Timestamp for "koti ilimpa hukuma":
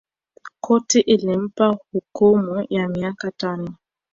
0.63-2.65